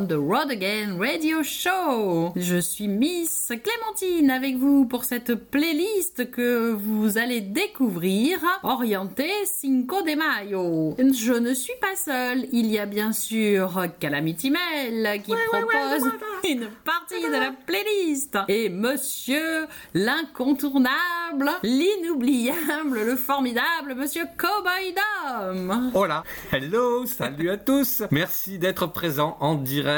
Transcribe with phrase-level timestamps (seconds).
[0.00, 2.32] On the Road Again Radio Show.
[2.34, 10.00] Je suis Miss Clémentine avec vous pour cette playlist que vous allez découvrir, orientée Cinco
[10.00, 10.96] de Mayo.
[10.98, 16.10] Je ne suis pas seule, il y a bien sûr Calamity Mail qui propose
[16.48, 25.90] une partie de la playlist et Monsieur l'incontournable, l'inoubliable, le formidable Monsieur Cowboy Dom.
[25.92, 28.02] Hola, hello, salut à tous.
[28.10, 29.89] Merci d'être présents en direct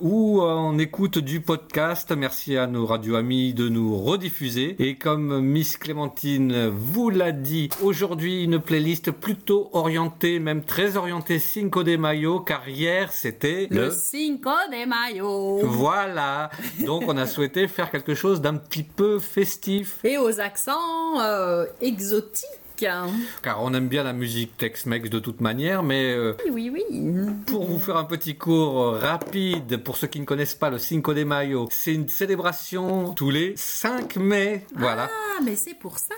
[0.00, 2.12] ou en écoute du podcast.
[2.16, 4.76] Merci à nos radio amis de nous rediffuser.
[4.78, 11.38] Et comme Miss Clémentine vous l'a dit, aujourd'hui une playlist plutôt orientée, même très orientée
[11.38, 15.60] Cinco de Mayo, car hier c'était Le Cinco de Mayo.
[15.64, 16.50] Voilà.
[16.84, 19.98] Donc on a souhaité faire quelque chose d'un petit peu festif.
[20.04, 22.65] Et aux accents euh, exotiques.
[22.76, 27.12] Car on aime bien la musique Tex-Mex de toute manière, mais euh, Oui, oui, oui.
[27.46, 30.78] pour vous faire un petit cours euh, rapide, pour ceux qui ne connaissent pas le
[30.78, 34.64] Cinco de Mayo, c'est une célébration tous les 5 mai.
[34.76, 35.08] Voilà.
[35.10, 36.14] Ah, mais c'est pour ça.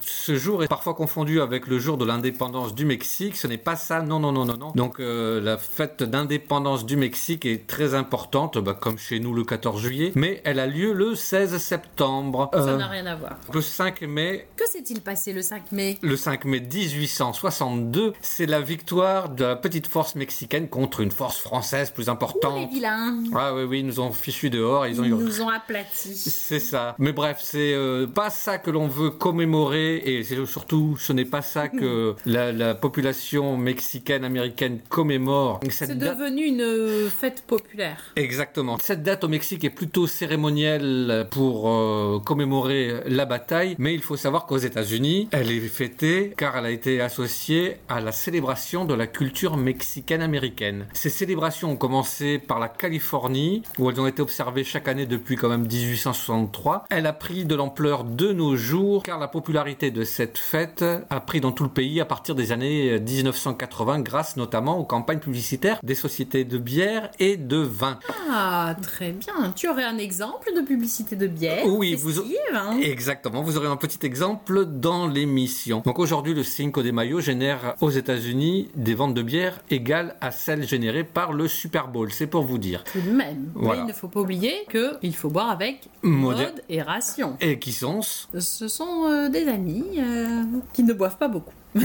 [0.00, 3.36] Ce jour est parfois confondu avec le jour de l'indépendance du Mexique.
[3.36, 4.02] Ce n'est pas ça.
[4.02, 4.72] Non, non, non, non, non.
[4.74, 9.44] Donc euh, la fête d'indépendance du Mexique est très importante, bah, comme chez nous le
[9.44, 12.50] 14 juillet, mais elle a lieu le 16 septembre.
[12.52, 13.36] Ça Euh, n'a rien à voir.
[13.52, 15.91] le 5 mai, Que s'est-il passé le 5 mai?
[16.02, 21.38] Le 5 mai 1862, c'est la victoire de la petite force mexicaine contre une force
[21.38, 22.70] française plus Ouh, les importante.
[22.72, 23.22] vilains.
[23.34, 26.14] Ah oui, oui, ils nous ont fichu dehors, ils ont Ils eu nous ont aplatis.
[26.14, 26.94] C'est ça.
[26.98, 31.24] Mais bref, c'est euh, pas ça que l'on veut commémorer et c'est surtout ce n'est
[31.24, 35.60] pas ça que la, la population mexicaine américaine commémore.
[35.70, 37.98] C'est date- devenu une euh, fête populaire.
[38.16, 38.78] Exactement.
[38.82, 44.16] Cette date au Mexique est plutôt cérémonielle pour euh, commémorer la bataille, mais il faut
[44.16, 48.94] savoir qu'aux États-Unis, elle est fêtée car elle a été associée à la célébration de
[48.94, 50.86] la culture mexicaine américaine.
[50.92, 55.34] Ces célébrations ont commencé par la Californie, où elles ont été observées chaque année depuis
[55.34, 56.84] quand même 1863.
[56.90, 61.20] Elle a pris de l'ampleur de nos jours car la popularité de cette fête a
[61.20, 65.80] pris dans tout le pays à partir des années 1980 grâce notamment aux campagnes publicitaires
[65.82, 67.98] des sociétés de bière et de vin.
[68.30, 69.52] Ah, très bien.
[69.56, 72.20] Tu aurais un exemple de publicité de bière Oui, vous-
[72.54, 72.78] hein?
[72.80, 75.71] Exactement, vous aurez un petit exemple dans l'émission.
[75.80, 80.30] Donc aujourd'hui, le Cinco de Mayo génère aux États-Unis des ventes de bière égales à
[80.30, 82.12] celles générées par le Super Bowl.
[82.12, 82.84] C'est pour vous dire.
[82.84, 83.50] Tout de même.
[83.54, 83.80] Voilà.
[83.82, 87.36] Mais il ne faut pas oublier que il faut boire avec Modé- mode et ration.
[87.40, 91.54] Et qui sont Ce sont euh, des amis euh, qui ne boivent pas beaucoup.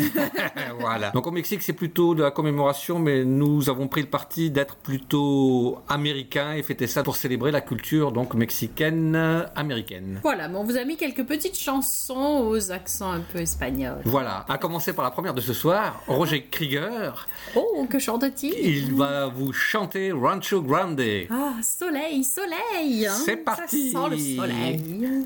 [0.79, 1.11] Voilà.
[1.11, 4.75] Donc au Mexique, c'est plutôt de la commémoration, mais nous avons pris le parti d'être
[4.75, 10.19] plutôt américains et fêter ça pour célébrer la culture donc mexicaine euh, américaine.
[10.23, 14.01] Voilà, mais on vous a mis quelques petites chansons aux accents un peu espagnols.
[14.05, 14.45] Voilà.
[14.47, 17.27] À commencer par la première de ce soir, Roger Krieger.
[17.55, 18.53] Oh, que chante-t-il?
[18.53, 21.01] Il va vous chanter Rancho Grande.
[21.29, 23.13] Ah, soleil, soleil hein.
[23.25, 23.91] C'est parti.
[23.91, 25.25] Ça sent le soleil.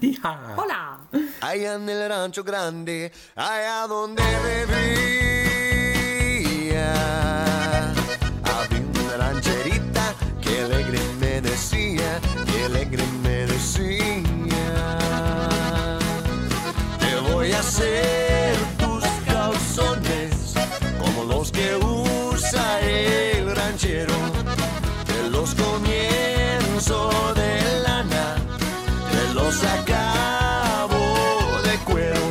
[0.56, 0.98] Voilà
[1.42, 4.22] allá en el rancho grande, allá donde
[6.42, 6.92] vivía.
[8.44, 10.06] Había una rancherita
[10.42, 12.10] que alegre me decía,
[12.46, 14.98] que alegre me decía.
[17.00, 20.54] Te voy a hacer tus calzones
[21.00, 24.14] como los que usa el ranchero.
[25.08, 28.36] De los comienzo de lana,
[29.12, 31.02] te los acabo
[31.64, 32.26] de cuero.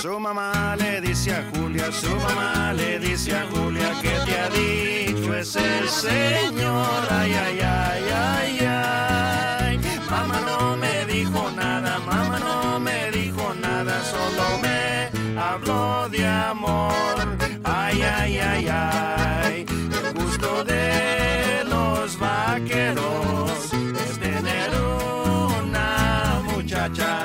[0.00, 0.51] Su mamá
[2.34, 7.00] mamá le dice a Julia que te ha dicho ese señor.
[7.10, 9.80] Ay, ay, ay, ay, ay.
[10.10, 17.14] Mamá no me dijo nada, mamá no me dijo nada, solo me habló de amor.
[17.64, 19.66] Ay, ay, ay, ay.
[20.04, 23.72] El gusto de los vaqueros
[24.04, 24.70] es tener
[25.60, 27.24] una muchacha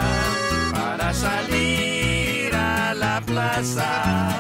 [0.72, 4.37] para salir a la plaza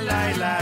[0.00, 0.59] la la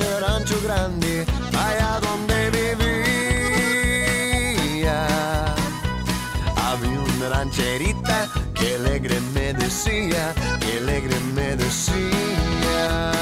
[0.00, 3.96] pequeño rancho grande, allá donde vivía.
[6.56, 13.12] Había una rancherita que alegre me decía, que alegre me decía.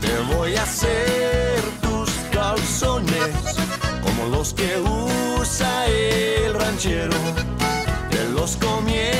[0.00, 3.34] Te voy a hacer tus calzones
[4.02, 7.16] como los que usa el ranchero,
[8.10, 9.19] te los comienza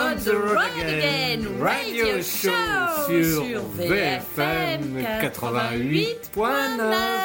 [0.00, 2.50] On the Road Radio Show
[3.06, 3.44] sur
[3.76, 7.19] VFM 88.9.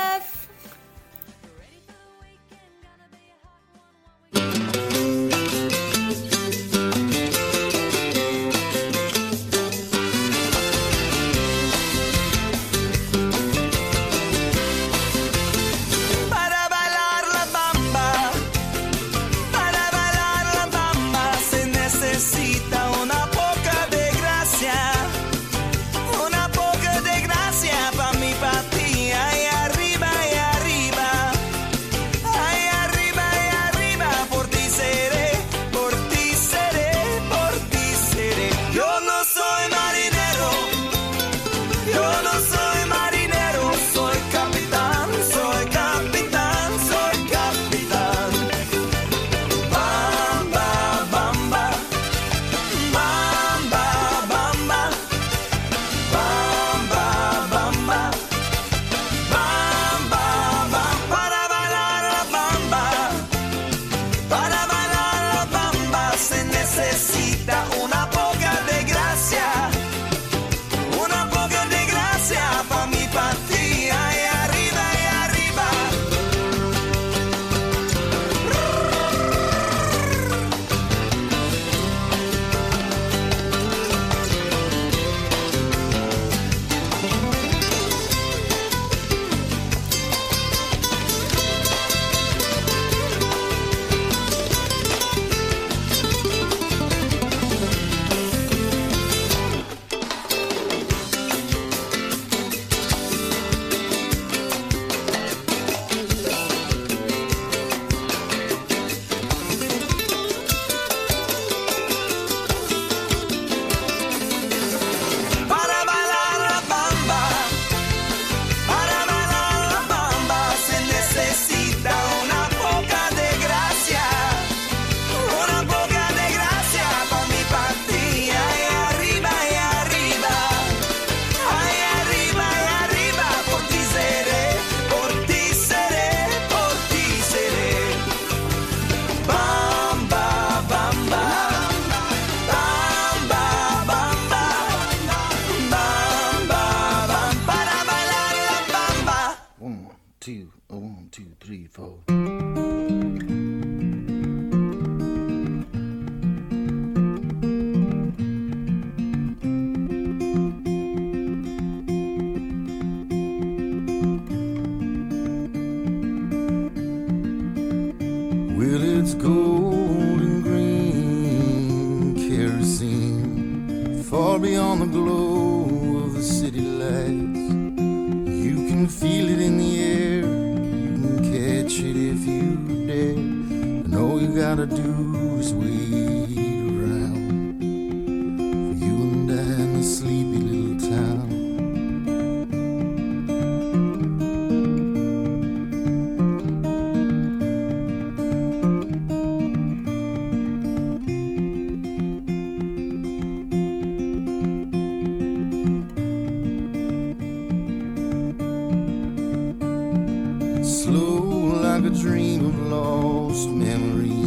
[210.85, 214.25] slow like a dream of lost memory.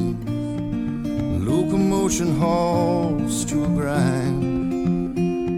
[1.49, 5.14] Locomotion halts to a grind.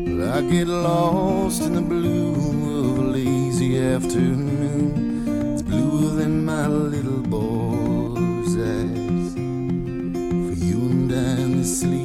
[0.09, 5.55] But I get lost in the blue of a lazy afternoon.
[5.55, 9.33] It's bluer than my little boy's eyes.
[9.35, 12.00] For you and I, the sleep.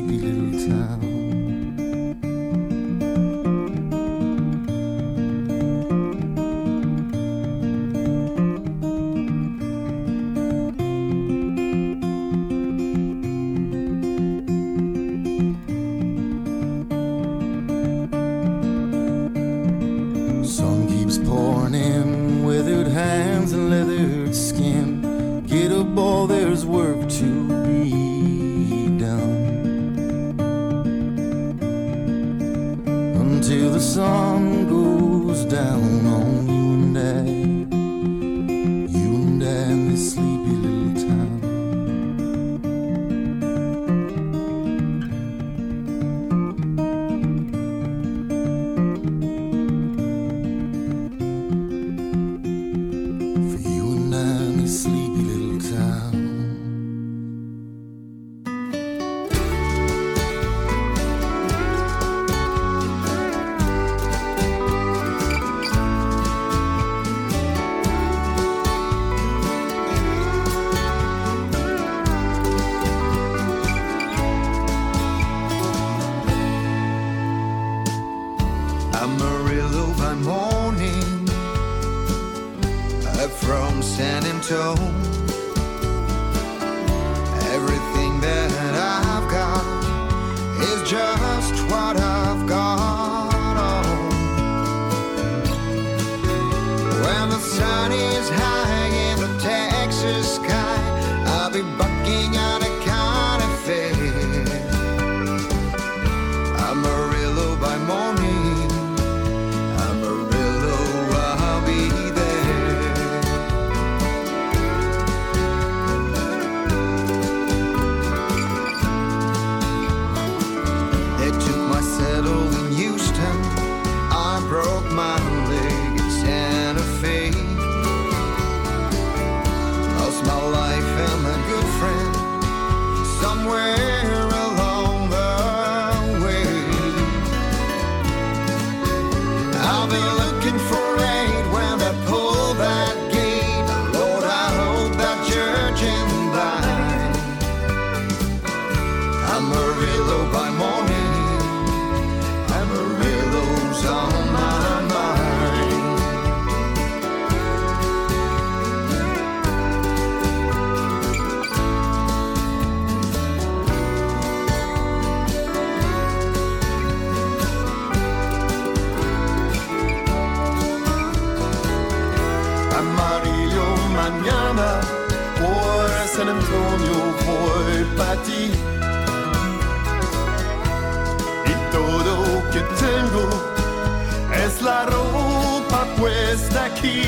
[184.65, 187.03] La ropa puesta aquí.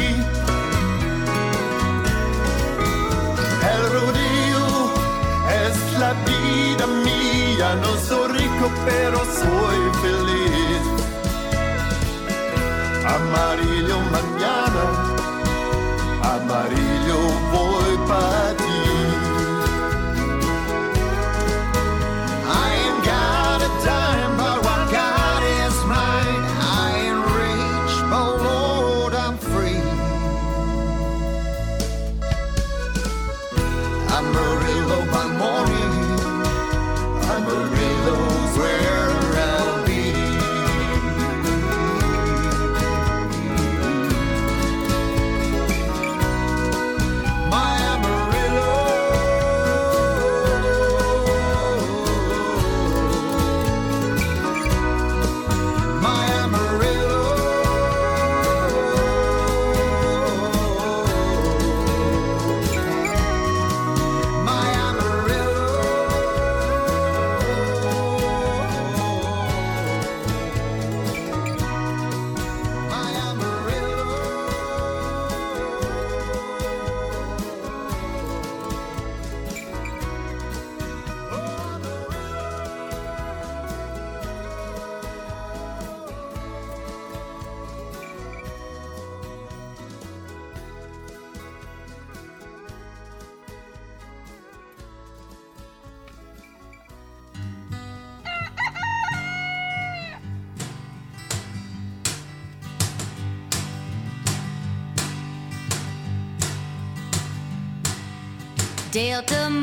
[3.74, 4.68] El rodeo
[5.66, 10.84] es la vida mía, no soy rico pero soy feliz.
[13.16, 14.84] Amarillo mañana
[16.36, 17.20] amarillo
[17.54, 18.67] voy para ti.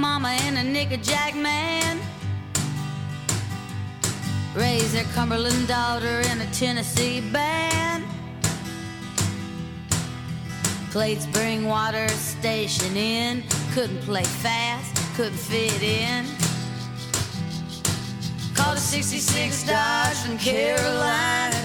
[0.05, 1.99] Mama and a nickerjack man
[4.55, 8.05] raised their Cumberland daughter in a Tennessee band.
[10.91, 16.27] Played spring water station in, couldn't play fast, couldn't fit in.
[18.55, 21.61] Called a 66 Dodge from Carolina.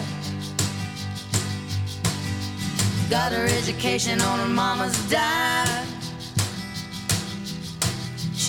[3.10, 5.98] Got her education on her mama's dime.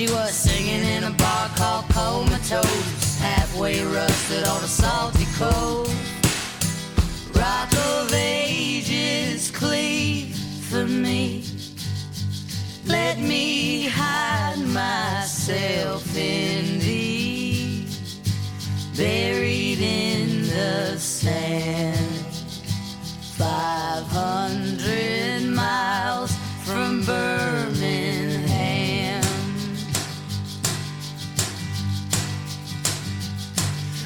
[0.01, 5.95] She was singing in a bar called Comatose, halfway rusted on a salty coast.
[7.37, 10.35] Rock of ages cleave
[10.71, 11.45] for me.
[12.87, 17.85] Let me hide myself in thee,
[18.97, 22.25] buried in the sand.
[23.37, 26.35] Five hundred miles
[26.65, 28.30] from Birmingham.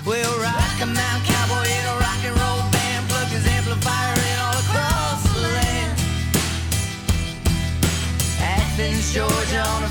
[0.06, 3.08] We'll rock out, cowboy in a rock and roll band.
[3.08, 5.98] Plug his amplifier in all across the land.
[8.38, 9.83] Athens, Georgia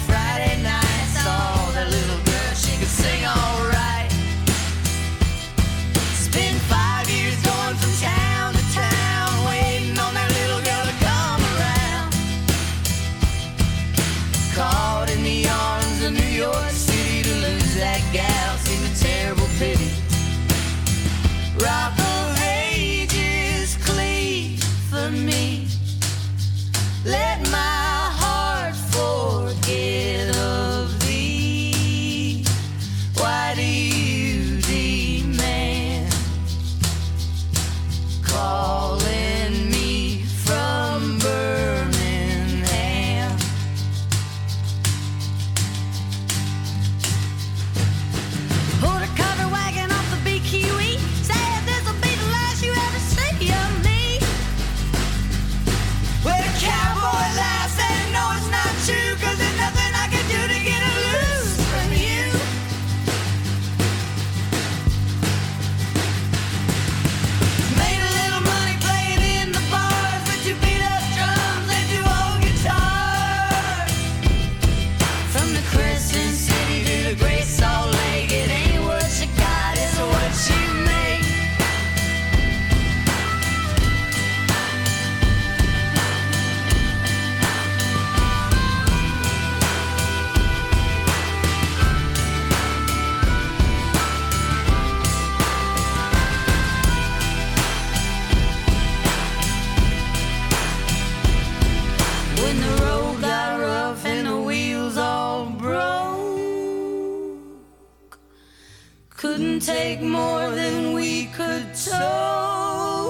[109.83, 113.09] take more than we could tow.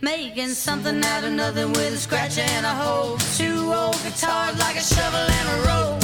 [0.00, 3.16] Making something out of nothing with a scratch and a hole.
[3.38, 6.03] Two old guitars like a shovel and a rope.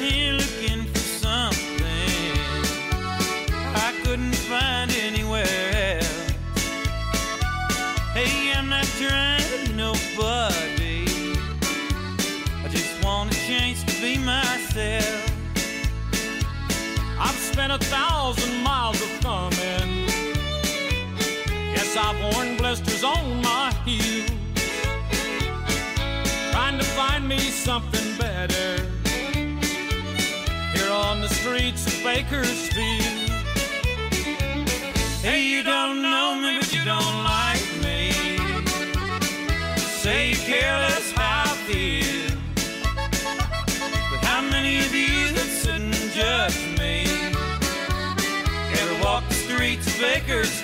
[17.61, 20.07] spent a thousand miles of thumbing.
[21.75, 24.31] Yes, I've worn blisters on my heels
[26.51, 28.83] trying to find me something better
[30.73, 33.29] here on the streets of Bakersfield.
[35.21, 36.60] Hey, you don't know me,
[50.01, 50.60] Baker's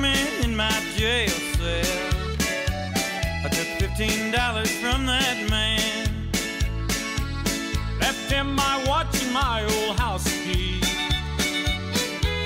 [0.00, 2.10] man in my jail cell.
[3.44, 6.08] I took fifteen dollars from that man.
[8.00, 10.80] Left him my watch and my old house key.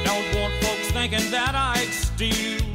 [0.04, 2.73] Don't want folks thinking that I'd steal.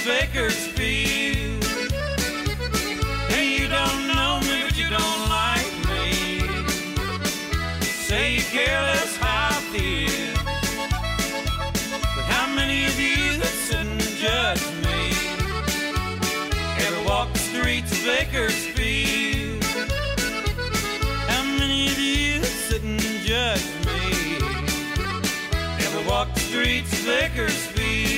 [0.00, 1.64] Streets Bakersfield?
[3.28, 6.40] Hey, you don't know me, but you don't like me.
[7.82, 10.34] Say you care less how I feel.
[12.16, 15.12] But how many of you that sit and judge me
[16.86, 19.64] ever walk the streets of Bakersfield?
[21.28, 24.36] How many of you that sit and judge me
[25.86, 28.09] ever walk the streets of Bakersfield?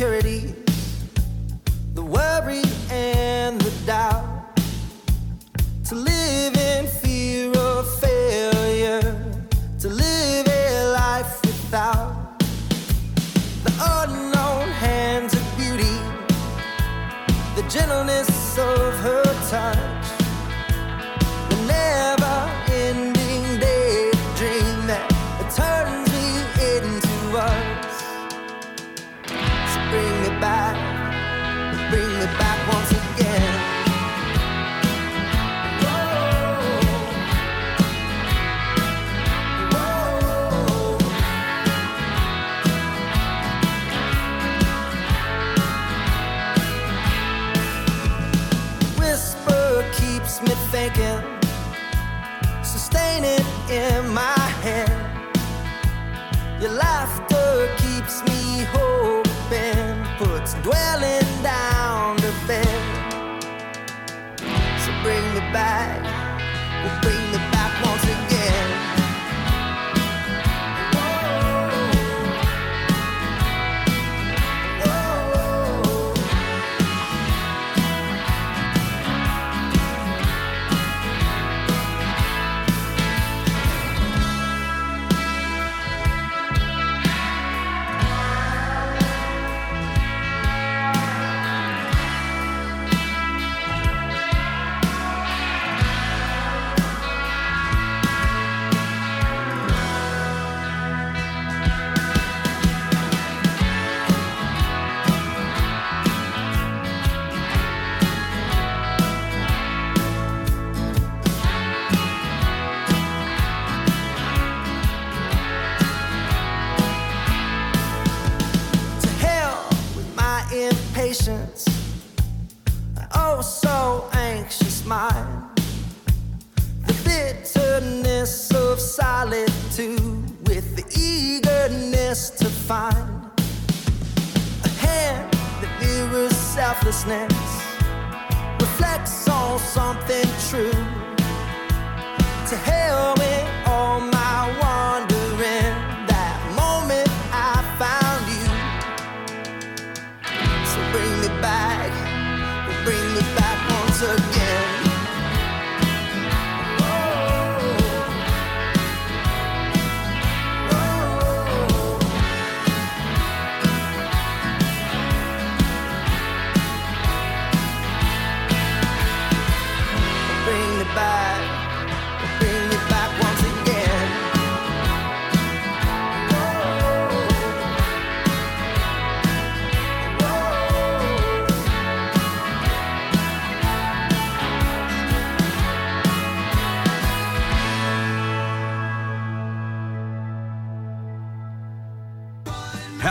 [0.00, 0.54] insecurity,
[1.94, 4.56] the worry and the doubt.
[5.86, 9.00] To live in fear of failure,
[9.80, 12.38] to live a life without
[13.64, 13.72] the
[14.04, 15.98] unknown hands of beauty,
[17.56, 19.97] the gentleness of her touch.
[53.78, 54.90] In my head.
[56.60, 61.07] Your laughter keeps me hoping, puts dwelling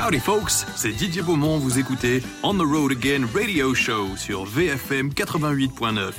[0.08, 5.10] Howdy folks, c'est Didier Beaumont, vous écoutez On the Road Again Radio Show sur VFM
[5.10, 6.14] 88.9.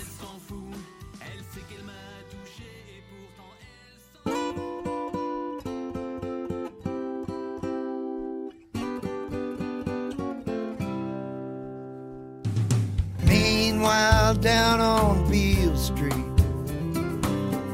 [13.24, 16.12] Meanwhile, down on Beale Street,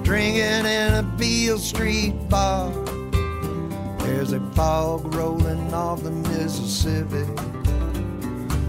[0.05, 2.71] drinking in a Beale Street bar,
[3.99, 5.34] there's a fog the
[6.85, 7.25] Mississippi.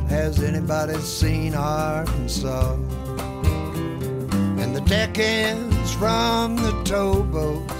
[0.07, 2.73] Has anybody seen Arkansas?
[4.61, 7.73] And the deckhands from the towboats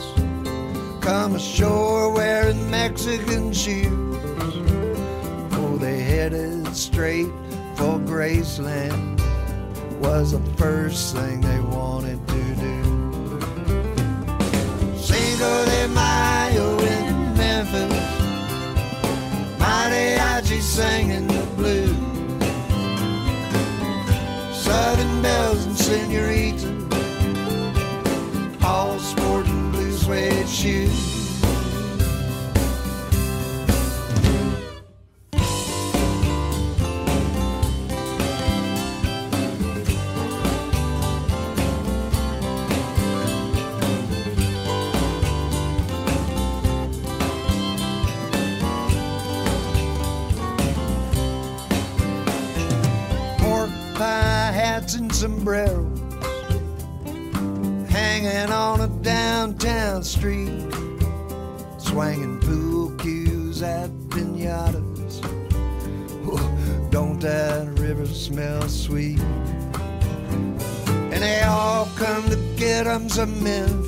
[1.02, 3.86] come ashore wearing Mexican shoes.
[5.54, 7.32] Oh, they headed straight
[7.76, 9.22] for Graceland.
[10.02, 12.84] Was the first thing they wanted to do.
[14.98, 18.05] Cinco de Mayo in Memphis,
[19.76, 21.96] mariachi singing the blues.
[24.66, 26.64] Southern bells and senoritas,
[28.64, 31.15] all sporting blue suede shoes.
[73.18, 73.85] of men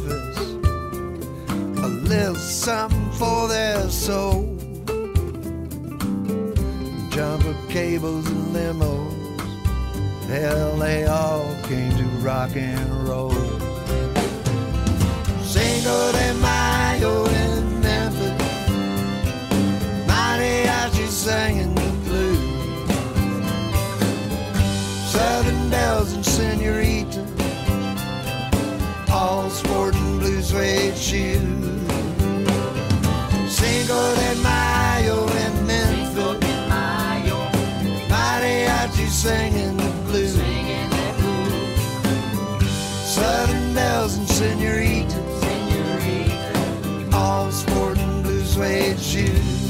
[48.58, 49.67] persuade you.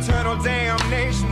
[0.00, 1.29] Eternal damnation.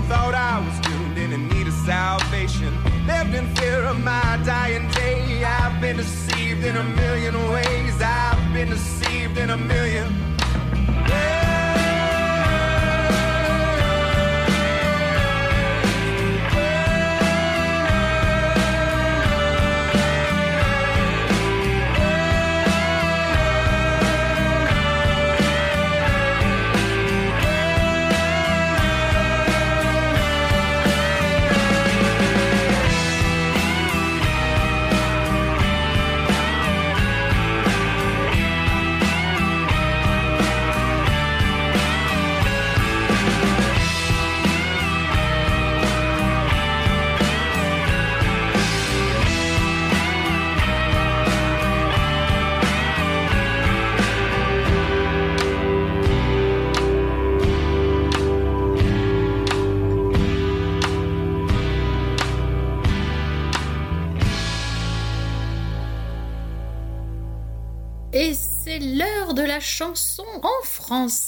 [69.79, 71.28] Chanson en français.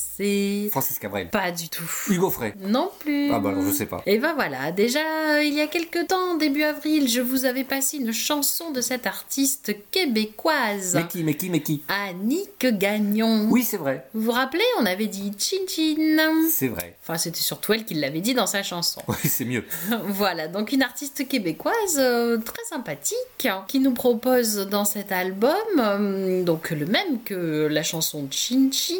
[0.70, 1.28] Francis Cabrel.
[1.30, 1.84] Pas du tout.
[2.08, 2.54] Hugo Frey.
[2.60, 3.30] Non plus.
[3.32, 4.02] Ah bah alors je sais pas.
[4.06, 7.64] Et ben voilà, déjà euh, il y a quelque temps, début avril, je vous avais
[7.64, 10.94] passé une chanson de cette artiste québécoise.
[10.94, 11.82] Mais qui, mais qui, mais qui?
[11.88, 13.48] Annick Gagnon.
[13.50, 14.06] Oui, c'est vrai.
[14.14, 16.48] Vous vous rappelez, on avait dit Chin Chin.
[16.50, 16.96] C'est vrai.
[17.02, 19.02] Enfin, c'était surtout elle qui l'avait dit dans sa chanson.
[19.08, 19.64] Oui, c'est mieux.
[20.04, 26.42] voilà, donc une artiste québécoise euh, très sympathique qui nous propose dans cet album, euh,
[26.44, 28.94] donc le même que la chanson Chin Chin,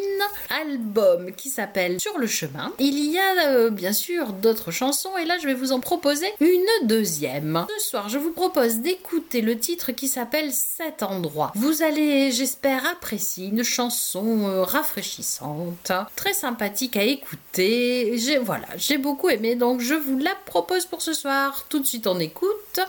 [0.49, 2.73] album qui s'appelle Sur le chemin.
[2.79, 6.27] Il y a euh, bien sûr d'autres chansons et là je vais vous en proposer
[6.39, 7.65] une deuxième.
[7.79, 11.51] Ce soir, je vous propose d'écouter le titre qui s'appelle Cet endroit.
[11.55, 18.17] Vous allez, j'espère, apprécier une chanson euh, rafraîchissante, très sympathique à écouter.
[18.41, 21.65] Voilà, j'ai beaucoup aimé donc je vous la propose pour ce soir.
[21.69, 22.79] Tout de suite on écoute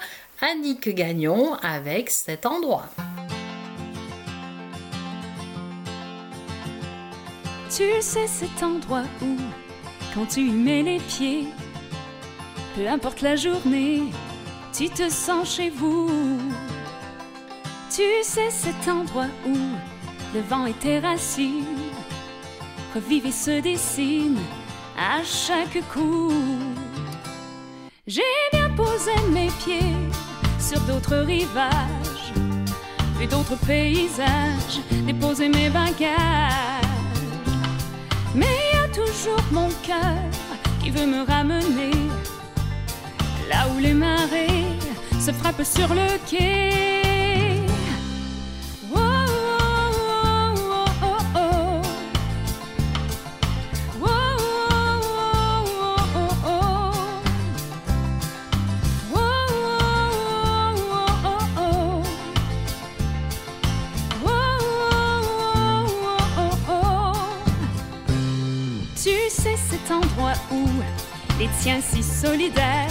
[0.40, 2.88] Annick Gagnon avec Cet endroit.
[7.74, 9.36] Tu sais cet endroit où,
[10.14, 11.46] quand tu y mets les pieds,
[12.76, 14.02] peu importe la journée,
[14.76, 16.10] tu te sens chez vous.
[17.90, 19.56] Tu sais cet endroit où
[20.34, 21.64] le vent et tes racines
[22.94, 24.44] revivent et se dessinent
[24.98, 26.30] à chaque coup.
[28.06, 28.20] J'ai
[28.52, 29.96] bien posé mes pieds
[30.60, 32.34] sur d'autres rivages,
[33.18, 36.82] vu d'autres paysages, déposer mes bagages.
[38.34, 40.16] Mais il y a toujours mon cœur
[40.82, 41.92] qui veut me ramener
[43.48, 44.64] là où les marées
[45.20, 47.11] se frappent sur le quai.
[70.50, 70.68] Où
[71.38, 72.88] les tiens si solidaires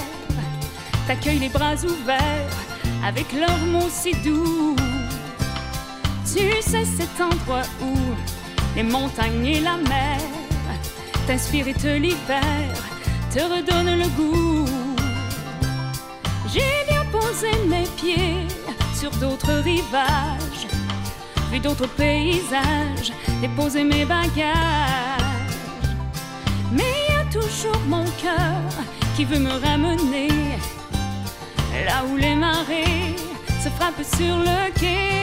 [1.07, 2.57] t'accueillent les bras ouverts
[3.03, 4.75] avec leurs mots si doux.
[6.25, 7.93] Tu sais cet endroit où
[8.75, 10.19] les montagnes et la mer
[11.27, 12.83] t'inspirent et te libèrent,
[13.33, 14.65] te redonnent le goût.
[16.53, 18.47] J'ai bien posé mes pieds
[18.93, 20.67] sur d'autres rivages,
[21.51, 25.10] vu d'autres paysages, déposé mes bagages.
[26.71, 30.29] Mais il y a toujours mon cœur qui veut me ramener
[31.85, 33.15] là où les marées
[33.63, 35.20] se frappent sur le quai.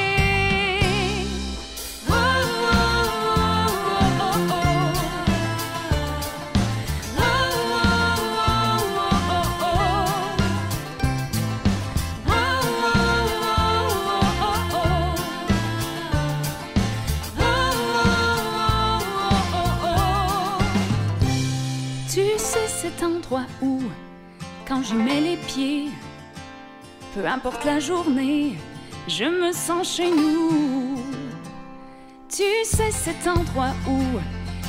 [23.62, 23.82] Où,
[24.66, 25.88] quand j'y mets les pieds,
[27.14, 28.56] peu importe la journée,
[29.06, 30.96] je me sens chez nous.
[32.28, 34.00] Tu sais cet endroit où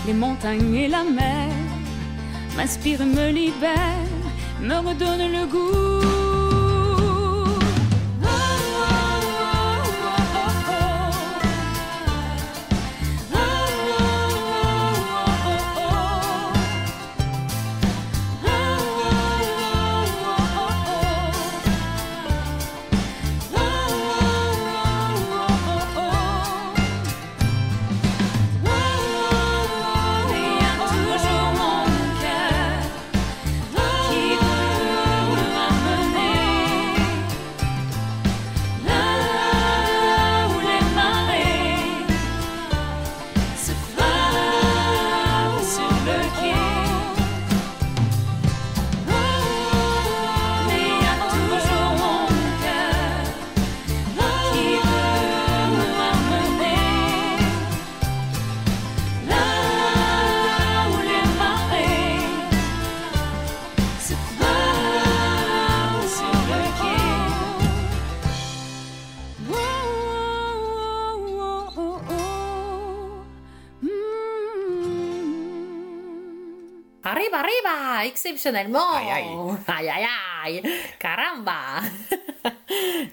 [0.07, 1.49] les montagnes et la mer
[2.55, 4.16] m'inspirent, me libèrent,
[4.62, 6.18] me redonnent le goût.
[78.00, 78.93] Arriba, exceptionnellement.
[78.93, 79.26] Aïe,
[79.68, 80.08] aïe, aïe,
[80.45, 80.64] aïe,
[81.00, 81.54] caramba.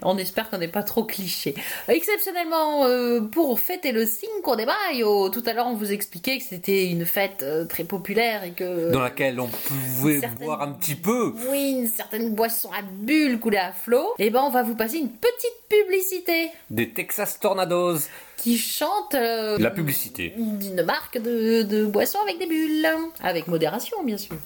[0.03, 1.55] On espère qu'on n'est pas trop cliché.
[1.89, 6.45] Exceptionnellement, euh, pour fêter le Cinco de Mayo, tout à l'heure on vous expliquait que
[6.45, 8.93] c'était une fête euh, très populaire et que...
[8.93, 11.34] Dans laquelle on pouvait boire un petit peu.
[11.49, 14.14] Oui, une certaine boisson à bulles coulée à flot.
[14.18, 17.99] Et ben on va vous passer une petite publicité Des Texas Tornadoes.
[18.37, 20.34] qui chante euh, La publicité.
[20.37, 22.87] d'une marque de, de boisson avec des bulles.
[23.22, 24.37] Avec modération, bien sûr.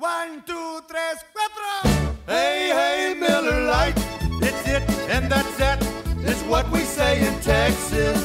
[0.00, 2.14] One, two, tres, cuatro.
[2.26, 3.98] Hey, hey, Miller Lite.
[4.40, 5.78] It's it, and that's that.
[6.20, 8.18] It's what we say in Texas.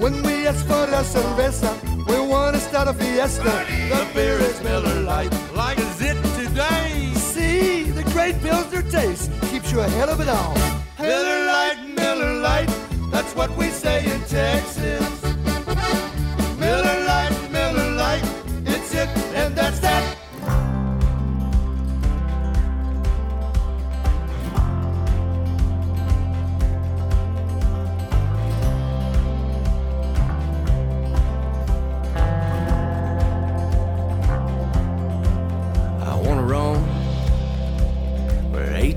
[0.00, 1.70] When we ask for a cerveza,
[2.08, 3.44] we want to start a fiesta.
[3.88, 5.32] The beer is Miller Lite.
[5.54, 7.12] Like is it today?
[7.14, 10.56] See, the great Pilsner taste keeps you ahead of it all.
[10.98, 12.74] Miller Lite, Miller Lite.
[13.12, 15.15] That's what we say in Texas.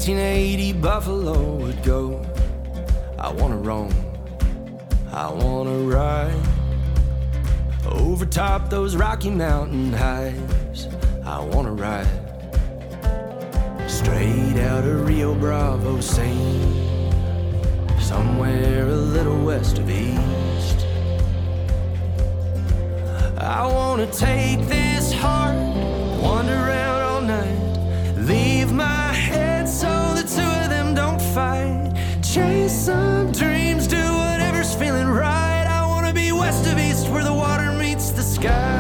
[0.10, 2.26] 1980 Buffalo would go.
[3.20, 3.94] I wanna roam,
[5.14, 6.34] I wanna ride.
[7.86, 10.88] Over top those Rocky Mountain highs,
[11.24, 12.08] I wanna ride.
[13.88, 17.12] Straight out of Rio Bravo, same.
[18.00, 20.88] Somewhere a little west of east.
[23.38, 25.56] I wanna take this heart,
[26.20, 26.89] wander around.
[32.70, 35.66] some dreams do whatever's feeling right.
[35.68, 38.79] I wanna be west of east where the water meets the sky.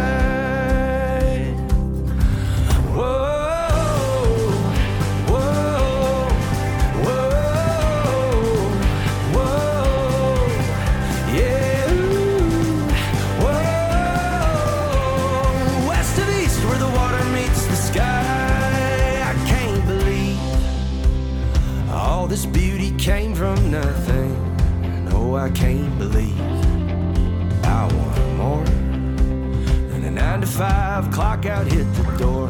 [25.39, 26.37] I can't believe
[27.63, 28.65] I want more.
[29.89, 32.49] Than a nine to five clock out hit the door.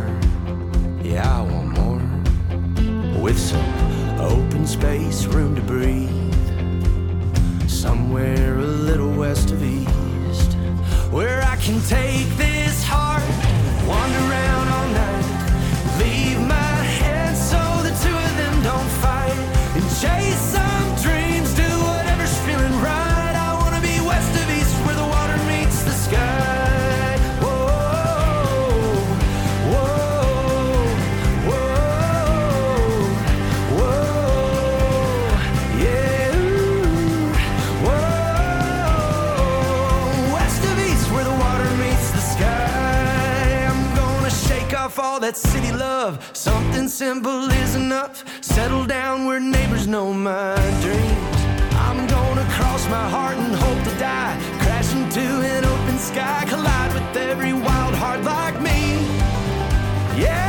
[1.04, 3.22] Yeah, I want more.
[3.22, 3.64] With some
[4.20, 6.34] open space, room to breathe,
[7.70, 10.54] somewhere a little west of east,
[11.12, 13.22] where I can take this heart,
[13.88, 16.39] wander around all night, leave
[45.30, 46.18] that city love.
[46.34, 48.16] Something simple is enough.
[48.44, 51.40] Settle down where neighbors know my dreams.
[51.88, 54.36] I'm gonna cross my heart and hope to die.
[54.64, 58.80] Crash into an open sky, collide with every wild heart like me.
[60.20, 60.49] Yeah.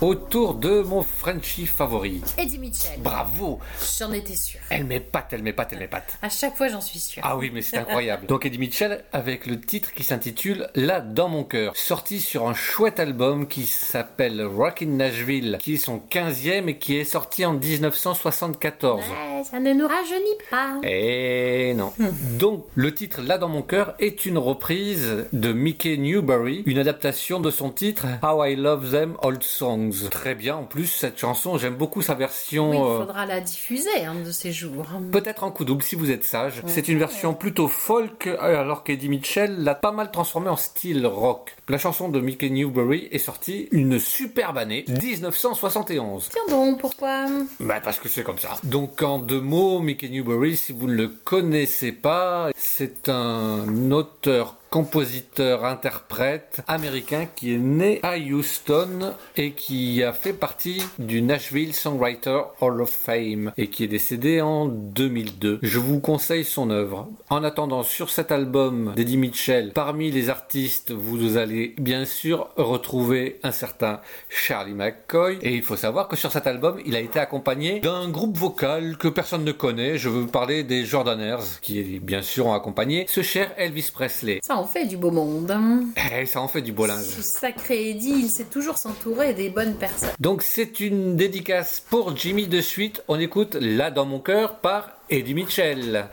[0.00, 2.22] Autour de mon Frenchie favori.
[2.36, 3.00] Eddie Mitchell.
[3.00, 3.58] Bravo
[3.98, 4.60] J'en étais sûre.
[4.70, 6.18] Elle m'épate, elle m'épate, elle m'épate.
[6.22, 7.22] À chaque fois, j'en suis sûre.
[7.24, 8.26] Ah oui, mais c'est incroyable.
[8.28, 12.54] Donc Eddie Mitchell avec le titre qui s'intitule Là dans mon cœur, sorti sur un
[12.54, 17.54] chouette album qui s'appelle Rockin' Nashville, qui est son 15e et qui est sorti en
[17.54, 19.00] 1974.
[19.00, 20.74] Ouais, ça ne nous rajeunit pas.
[20.82, 21.92] Eh non.
[22.38, 27.40] Donc, le titre Là dans mon cœur est une reprise de Mickey Newbury, une adaptation
[27.40, 30.08] de son titre How I Love Them Old Songs.
[30.10, 32.70] Très bien, en plus, cette chanson, j'aime beaucoup sa version.
[32.70, 34.86] Oui, il euh, faudra la diffuser un de ces jours.
[35.12, 36.62] Peut-être en coup double si vous êtes sage.
[36.66, 41.06] C'est une version plutôt folk, euh, alors qu'Eddie Mitchell l'a pas mal transformé en style
[41.06, 41.56] rock.
[41.68, 46.28] La chanson de Mickey Newbury est sortie une superbe année, 1971.
[46.30, 47.26] Tiens donc, pourquoi?
[47.60, 48.50] Bah parce que c'est comme ça.
[48.64, 54.56] Donc en deux mots, Mickey Newbury, si vous ne le connaissez pas, c'est un auteur
[54.70, 61.74] compositeur interprète américain qui est né à Houston et qui a fait partie du Nashville
[61.74, 65.60] Songwriter Hall of Fame et qui est décédé en 2002.
[65.62, 67.08] Je vous conseille son œuvre.
[67.30, 73.38] En attendant, sur cet album d'Eddie Mitchell, parmi les artistes, vous allez bien sûr retrouver
[73.42, 77.18] un certain Charlie McCoy et il faut savoir que sur cet album, il a été
[77.18, 79.98] accompagné d'un groupe vocal que personne ne connaît.
[79.98, 84.40] Je veux parler des Jordaners qui bien sûr ont accompagné ce cher Elvis Presley.
[84.58, 85.50] En fait du beau monde.
[85.50, 85.84] hein.
[86.20, 87.04] Eh, ça en fait du beau linge.
[87.04, 90.10] Ce sacré Eddie, il sait toujours s'entourer des bonnes personnes.
[90.20, 93.02] Donc c'est une dédicace pour Jimmy de suite.
[93.08, 96.08] On écoute Là dans mon cœur par Eddie Mitchell.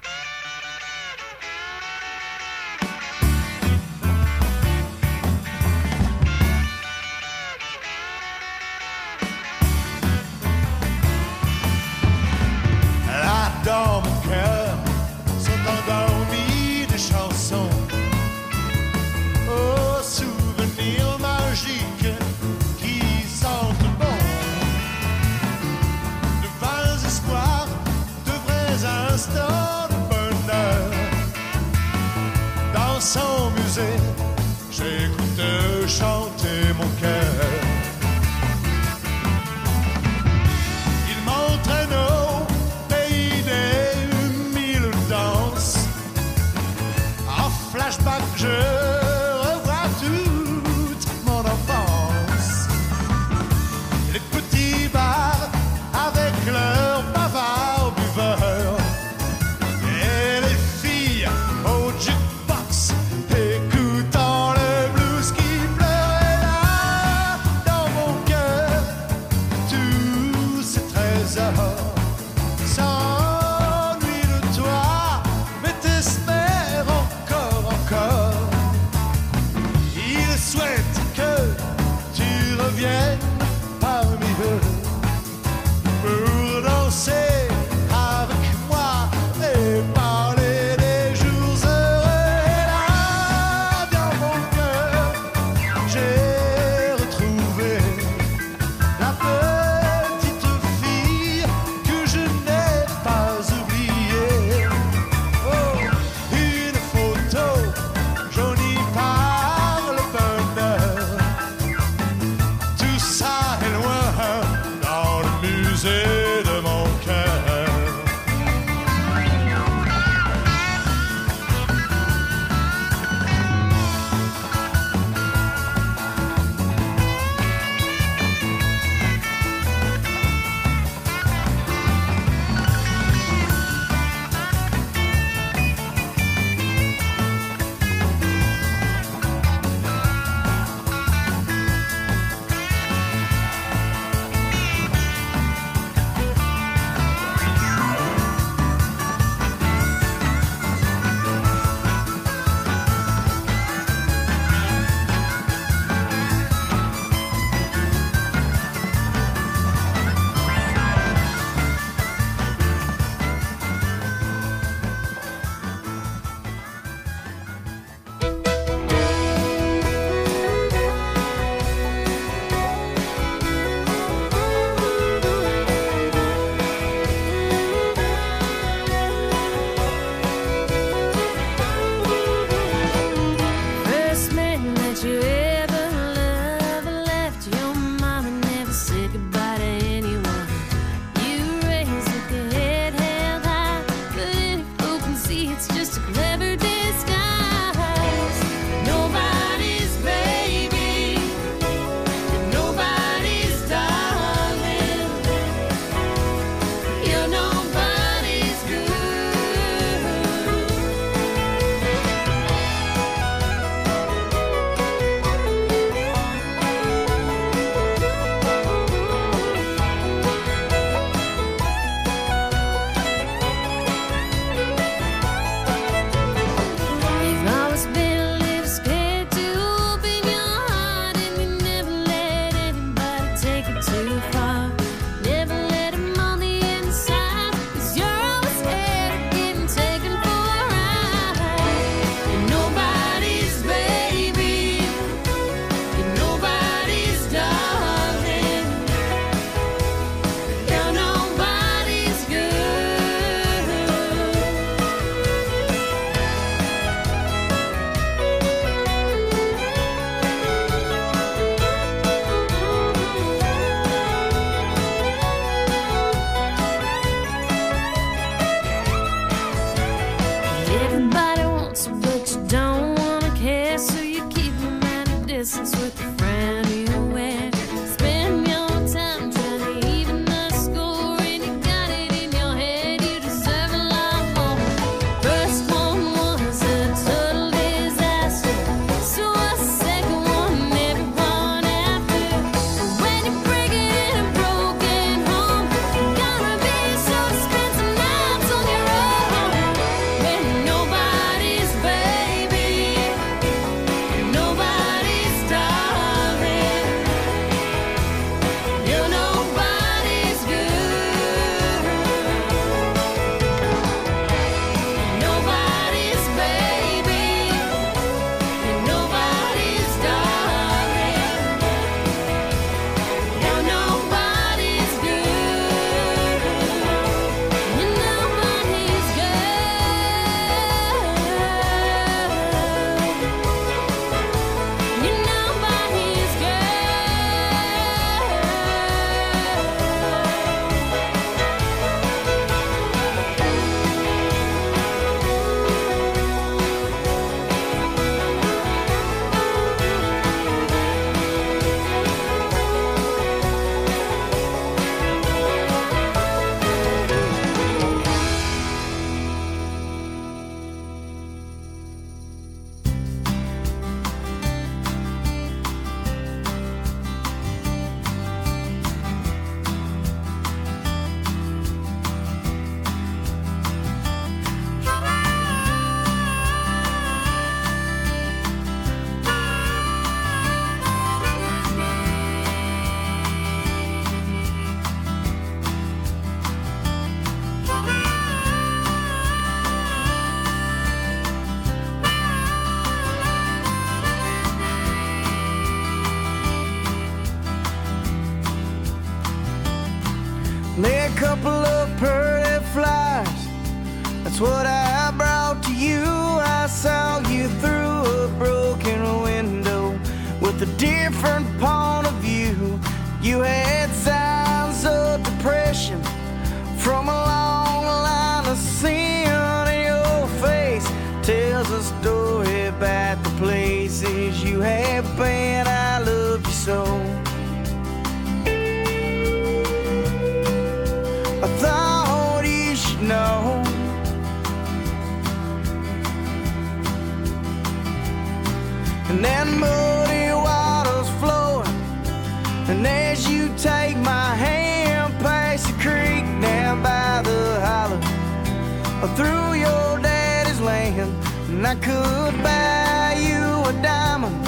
[449.16, 451.12] through your daddy's land.
[451.50, 454.44] And I could buy you a diamond,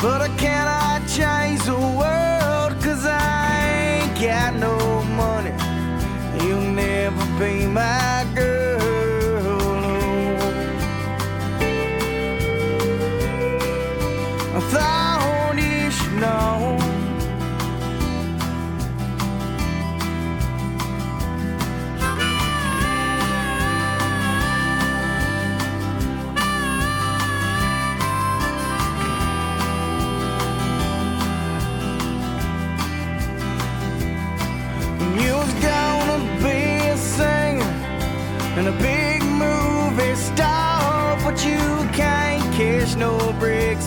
[0.00, 4.76] but I cannot change the world, cause I ain't got no
[5.22, 5.54] money.
[6.44, 8.59] You'll never be my girl.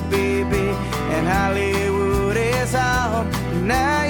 [0.01, 0.69] baby,
[1.15, 3.25] and Hollywood is out
[3.63, 4.02] now.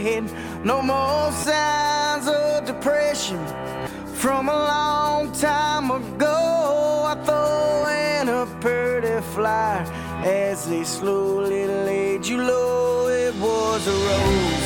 [0.00, 0.32] State.
[0.64, 3.38] No more signs of depression
[4.14, 7.04] from a long time ago.
[7.06, 9.84] I throw in a pretty flyer
[10.24, 13.08] as they slowly laid you low.
[13.08, 14.65] It was a rose.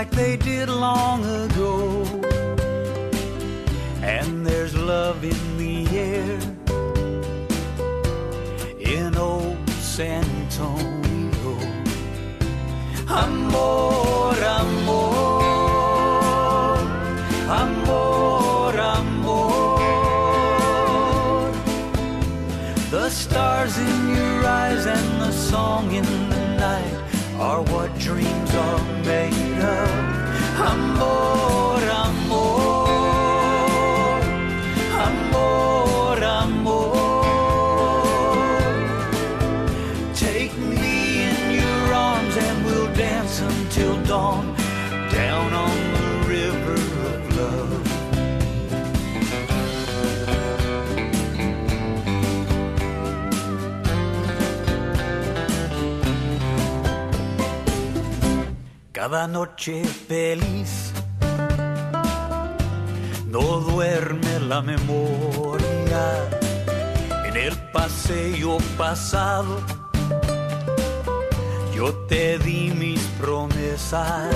[0.00, 1.72] Like they did long ago.
[4.02, 5.76] And there's love in the
[6.10, 6.38] air
[8.96, 11.52] in old San Antonio.
[13.08, 15.38] Amor, amor,
[17.62, 19.78] amor, amor.
[22.90, 26.96] The stars in your eyes and the song in the night
[27.38, 28.35] are what dreams
[59.16, 60.92] Cada noche feliz
[63.28, 66.04] no duerme la memoria
[67.24, 69.62] en el paseo pasado
[71.74, 74.34] yo te di mis promesas.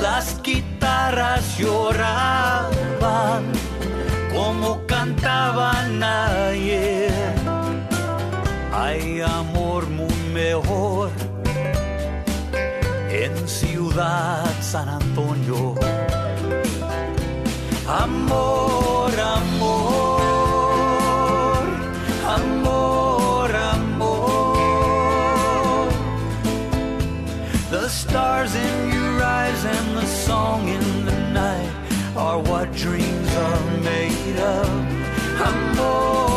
[0.00, 2.72] Las guitarras lloraban
[4.32, 7.12] como cantaban ayer.
[9.22, 9.49] Amor
[13.92, 15.74] San Antonio.
[17.88, 20.20] Amor, amor,
[22.36, 24.30] amor, amor.
[27.70, 31.72] The stars in your eyes and the song in the night
[32.16, 34.68] are what dreams are made of.
[35.40, 36.29] Amor,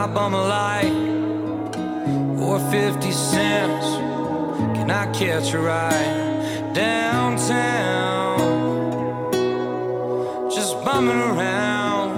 [0.00, 0.94] I bum a light
[2.38, 3.86] for 50 cents?
[4.74, 8.38] Can I catch a ride downtown?
[10.50, 12.10] Just bumming around.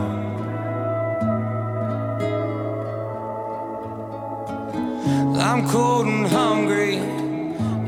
[5.40, 6.98] I'm cold and hungry,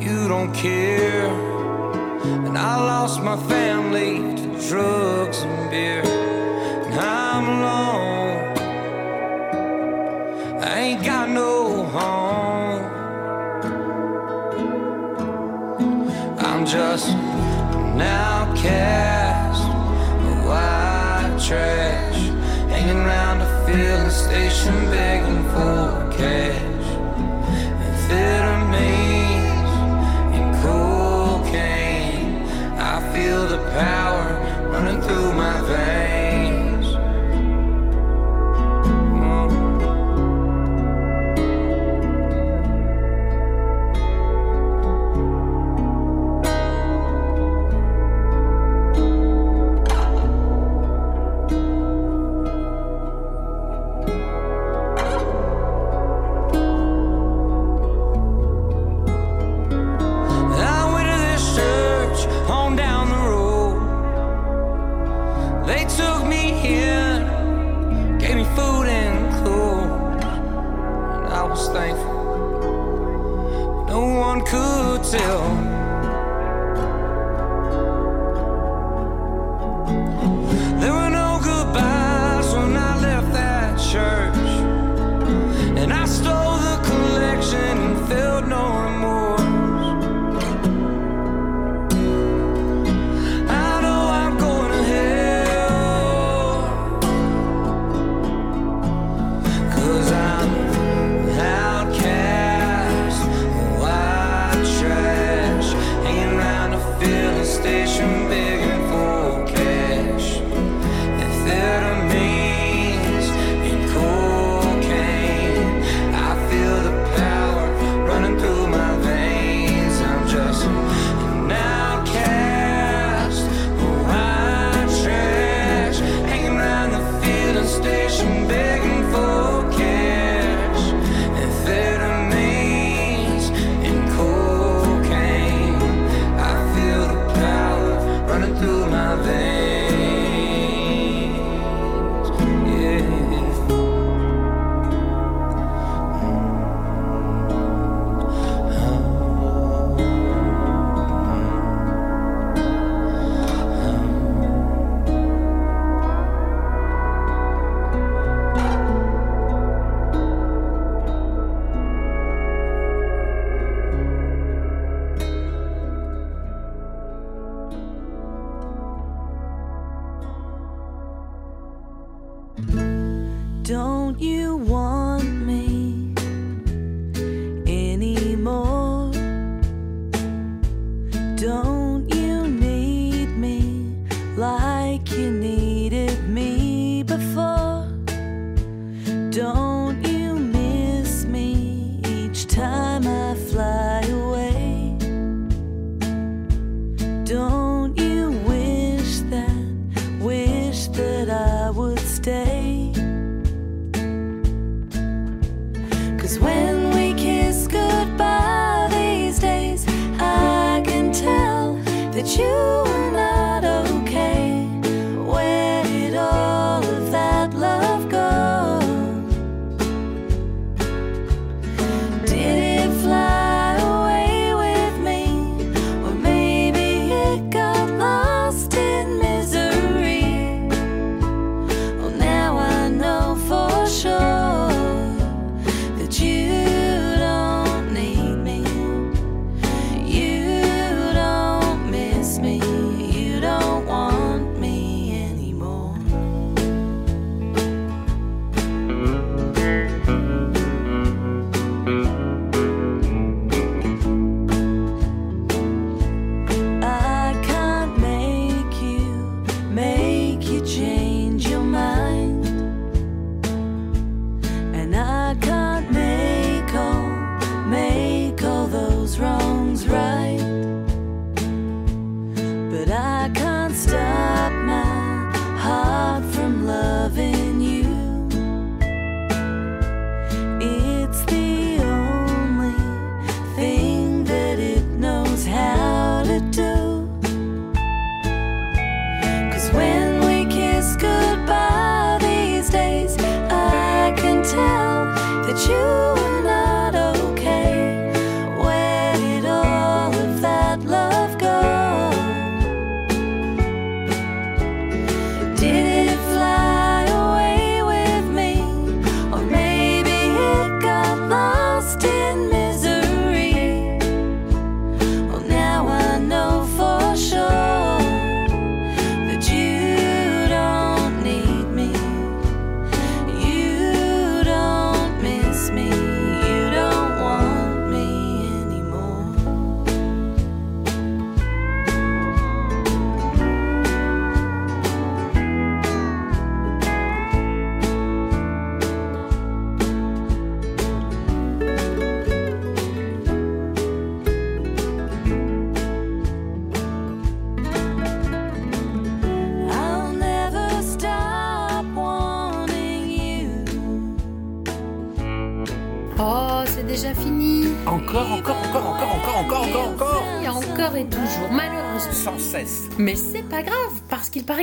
[0.05, 1.29] you don't care.
[2.47, 6.14] And I lost my family to drugs and beer.
[18.65, 22.21] cast a white trash,
[22.73, 26.54] hanging round a filling station begging for cash.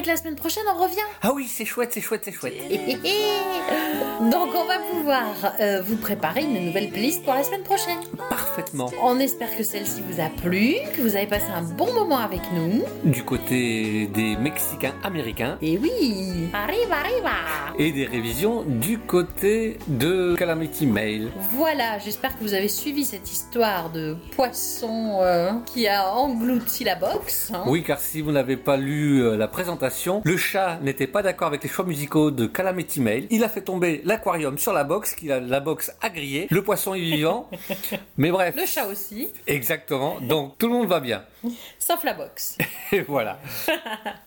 [0.01, 0.95] avec la semaine prochaine on revient.
[1.21, 2.53] Ah oui, c'est chouette, c'est chouette, c'est chouette.
[4.31, 5.23] Donc on va pouvoir
[5.59, 7.97] euh, vous préparer une nouvelle playlist pour la semaine prochaine.
[8.29, 8.89] Parfaitement.
[9.01, 12.39] On espère que celle-ci vous a plu, que vous avez passé un bon moment avec
[12.53, 12.83] nous.
[13.03, 17.23] Du côté des Mexicains américains Et oui, arrive, arrive.
[17.79, 21.31] et des révisions du côté de Calamity Mail.
[21.53, 26.95] Voilà, j'espère que vous avez suivi cette histoire de poisson euh, qui a englouti la
[26.95, 27.51] box.
[27.53, 27.63] hein.
[27.65, 31.47] Oui, car si vous n'avez pas lu euh, la présentation, le chat n'était pas d'accord
[31.47, 33.27] avec les choix musicaux de Calamity Mail.
[33.29, 36.47] Il a fait tomber l'aquarium sur la box, a la box a grillé.
[36.49, 37.49] Le poisson est vivant.
[38.17, 38.55] Mais bref.
[38.55, 40.19] Le chat aussi, Exactement.
[40.21, 41.23] Donc tout le monde va bien.
[41.85, 42.57] Sauf la box.
[42.93, 43.37] Et voilà.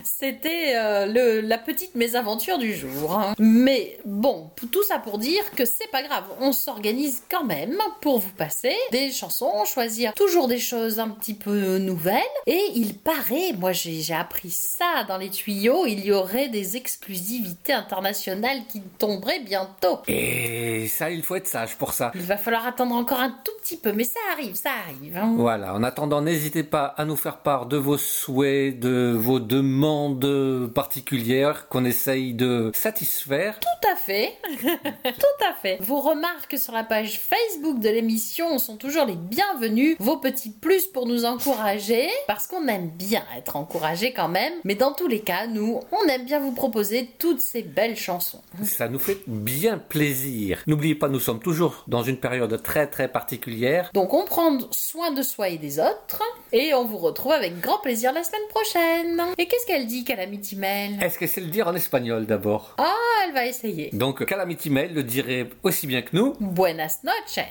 [0.03, 3.13] C'était euh, la petite mésaventure du jour.
[3.13, 3.33] hein.
[3.39, 8.19] Mais bon, tout ça pour dire que c'est pas grave, on s'organise quand même pour
[8.19, 12.21] vous passer des chansons, choisir toujours des choses un petit peu nouvelles.
[12.47, 16.75] Et il paraît, moi j'ai j'ai appris ça dans les tuyaux, il y aurait des
[16.77, 19.99] exclusivités internationales qui tomberaient bientôt.
[20.07, 22.11] Et ça, il faut être sage pour ça.
[22.15, 25.17] Il va falloir attendre encore un tout petit peu, mais ça arrive, ça arrive.
[25.17, 25.33] hein.
[25.37, 30.67] Voilà, en attendant, n'hésitez pas à nous faire part de vos souhaits, de vos demandes
[30.73, 33.59] particulières qu'on essaye de satisfaire.
[33.59, 34.33] Tout à fait.
[34.63, 35.77] Tout à fait.
[35.79, 39.95] Vos remarques sur la page Facebook de l'émission sont toujours les bienvenues.
[39.99, 42.09] Vos petits plus pour nous encourager.
[42.25, 44.53] Parce qu'on aime bien être encouragé quand même.
[44.63, 48.41] Mais dans tous les cas, nous, on aime bien vous proposer toutes ces belles chansons.
[48.63, 50.63] Ça nous fait bien plaisir.
[50.65, 53.91] N'oubliez pas, nous sommes toujours dans une période très très particulière.
[53.93, 56.23] Donc on prend soin de soi et des autres.
[56.51, 59.21] Et on vous retrouve avec grand plaisir la semaine prochaine.
[59.37, 60.97] Et qu'est-ce qu'elle dit, Calamity Mail?
[61.01, 62.75] Est-ce que c'est le dire en espagnol d'abord?
[62.77, 62.93] Ah,
[63.25, 63.89] elle va essayer.
[63.93, 66.33] Donc Calamity Mail le dirait aussi bien que nous.
[66.39, 67.45] Buenas noches.